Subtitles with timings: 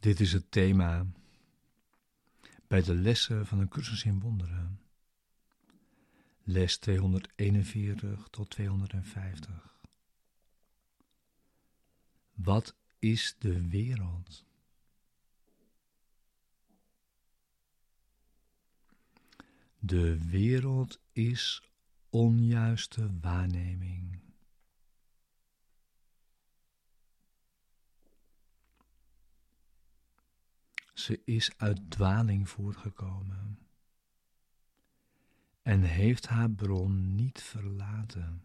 [0.00, 1.06] Dit is het thema
[2.66, 4.80] bij de lessen van een cursus in wonderen.
[6.42, 9.78] Les 241 tot 250.
[12.34, 14.44] Wat is de wereld?
[19.78, 21.62] De wereld is
[22.10, 24.29] onjuiste waarneming.
[31.00, 33.58] Ze is uit dwaling voortgekomen
[35.62, 38.44] en heeft haar bron niet verlaten.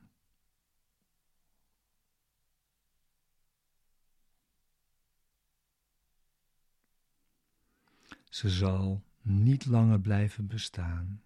[8.29, 11.23] Ze zal niet langer blijven bestaan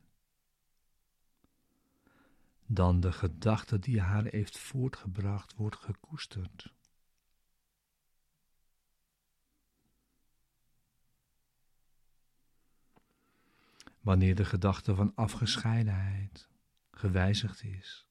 [2.66, 6.74] dan de gedachte die haar heeft voortgebracht wordt gekoesterd.
[14.10, 16.50] Wanneer de gedachte van afgescheidenheid
[16.92, 18.08] gewijzigd is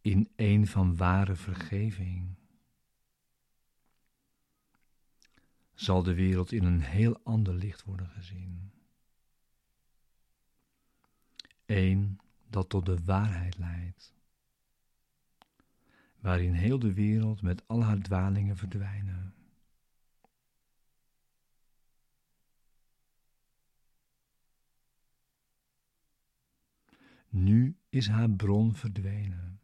[0.00, 2.36] in een van ware vergeving,
[5.74, 8.72] zal de wereld in een heel ander licht worden gezien.
[11.66, 12.18] Eén
[12.48, 14.14] dat tot de waarheid leidt,
[16.20, 19.41] waarin heel de wereld met al haar dwalingen verdwijnen.
[27.32, 29.60] Nu is haar bron verdwenen.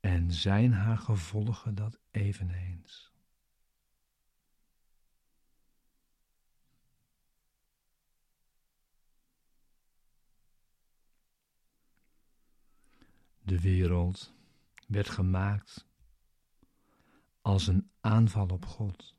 [0.00, 3.12] En zijn haar gevolgen dat eveneens.
[13.42, 14.34] De wereld
[14.86, 15.86] werd gemaakt
[17.40, 19.14] als een aanval op God.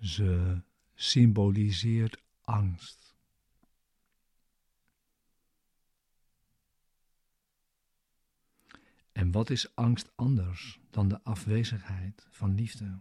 [0.00, 0.62] Ze
[0.94, 3.14] symboliseert angst.
[9.12, 12.98] En wat is angst anders dan de afwezigheid van liefde?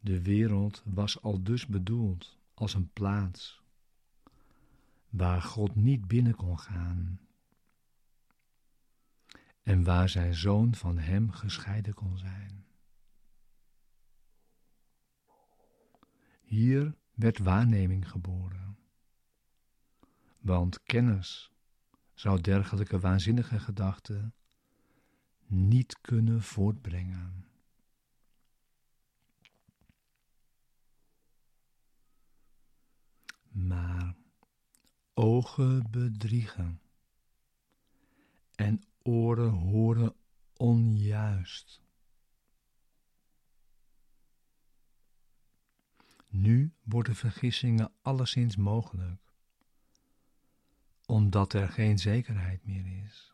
[0.00, 3.62] De wereld was al dus bedoeld als een plaats
[5.08, 7.20] waar God niet binnen kon gaan
[9.62, 12.66] en waar zijn zoon van hem gescheiden kon zijn.
[16.42, 18.78] Hier werd waarneming geboren,
[20.38, 21.52] want kennis
[22.14, 24.34] zou dergelijke waanzinnige gedachten
[25.46, 27.46] niet kunnen voortbrengen.
[33.48, 34.16] Maar
[35.14, 36.80] ogen bedriegen
[38.54, 40.14] en oren horen
[40.56, 41.80] onjuist.
[46.28, 49.34] Nu worden vergissingen alleszins mogelijk,
[51.06, 53.32] omdat er geen zekerheid meer is.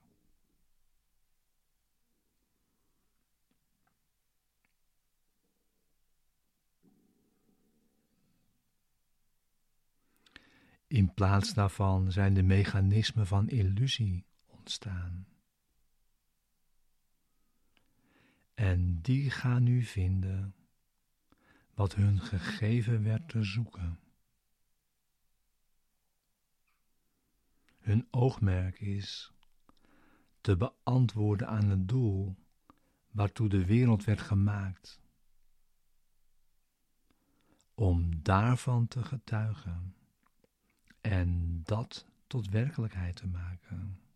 [10.87, 15.27] In plaats daarvan zijn de mechanismen van illusie ontstaan.
[18.59, 20.55] En die gaan nu vinden
[21.75, 23.99] wat hun gegeven werd te zoeken.
[27.79, 29.33] Hun oogmerk is
[30.41, 32.37] te beantwoorden aan het doel
[33.11, 35.01] waartoe de wereld werd gemaakt,
[37.75, 39.95] om daarvan te getuigen
[41.01, 44.08] en dat tot werkelijkheid te maken.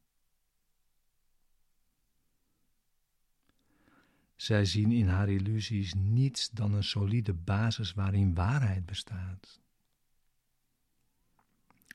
[4.42, 9.60] Zij zien in haar illusies niets dan een solide basis waarin waarheid bestaat.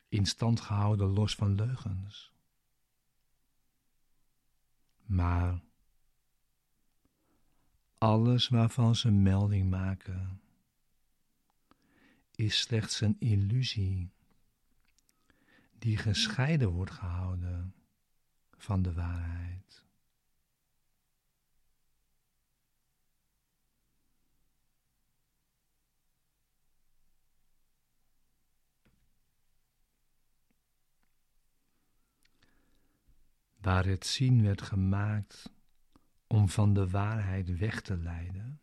[0.10, 2.31] In stand gehouden los van leugens.
[5.06, 5.62] Maar
[7.98, 10.42] alles waarvan ze melding maken
[12.36, 14.12] is slechts een illusie
[15.77, 17.74] die gescheiden wordt gehouden
[18.57, 19.87] van de waarheid.
[33.68, 35.52] waar het zien werd gemaakt
[36.28, 38.60] om van de waarheid weg te leiden,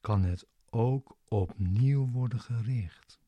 [0.00, 3.20] kan het ook opnieuw worden gericht.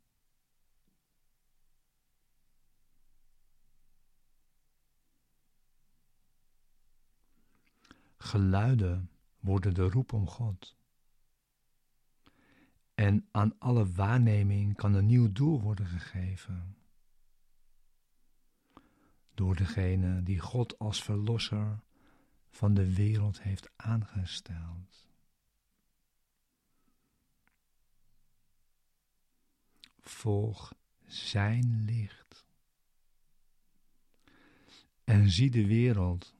[8.16, 9.10] Geluiden
[9.40, 10.76] worden de roep om God.
[12.94, 16.75] En aan alle waarneming kan een nieuw doel worden gegeven.
[19.36, 21.80] Door degene die God als verlosser
[22.50, 25.08] van de wereld heeft aangesteld.
[30.00, 30.74] Volg
[31.06, 32.46] zijn licht.
[35.04, 36.34] En zie de wereld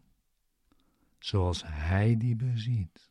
[1.19, 3.11] zoals hij die beziet.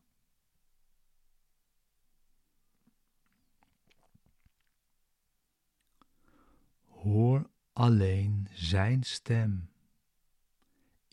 [6.86, 9.74] Hoor alleen zijn stem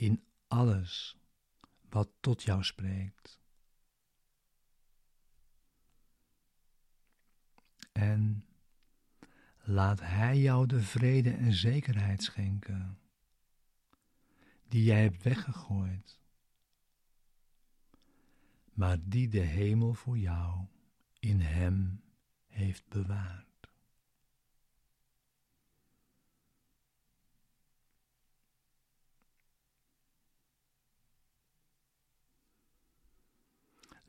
[0.02, 1.16] in alles
[1.88, 3.40] wat tot jou spreekt.
[7.92, 8.46] En
[9.60, 12.98] laat Hij jou de vrede en zekerheid schenken
[14.68, 16.20] die jij hebt weggegooid,
[18.72, 20.66] maar die de hemel voor jou
[21.18, 22.02] in Hem
[22.46, 23.51] heeft bewaard.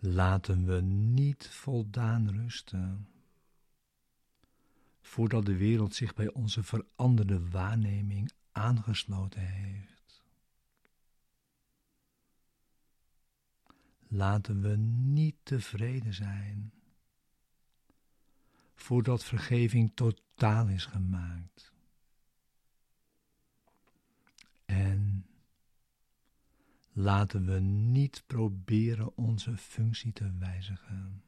[0.06, 3.08] Laten we niet voldaan rusten,
[5.02, 10.24] voordat de wereld zich bij onze veranderde waarneming aangesloten heeft.
[14.08, 16.74] Laten we niet tevreden zijn,
[18.76, 21.73] voordat vergeving totaal is gemaakt.
[26.96, 31.24] Laten we niet proberen onze functie te wijzigen.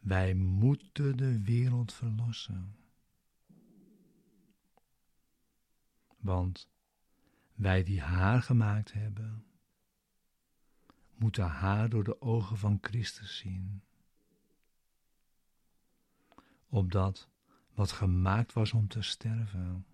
[0.00, 2.76] Wij moeten de wereld verlossen.
[6.16, 6.70] Want
[7.54, 9.44] wij die haar gemaakt hebben,
[11.14, 13.82] moeten haar door de ogen van Christus zien.
[16.68, 17.28] Opdat
[17.74, 19.86] wat gemaakt was om te sterven,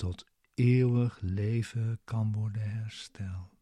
[0.00, 3.59] tot eeuwig leven kan worden hersteld.